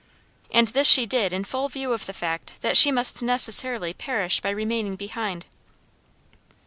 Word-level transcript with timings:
And 0.49 0.69
this 0.69 0.87
she 0.87 1.05
did 1.05 1.31
in 1.31 1.43
full 1.43 1.69
view 1.69 1.93
of 1.93 2.07
the 2.07 2.11
fact 2.13 2.59
that 2.63 2.75
she 2.75 2.91
must 2.91 3.21
necessarily 3.21 3.93
perish 3.93 4.39
by 4.39 4.49
remaining 4.49 4.95
behind. 4.95 5.45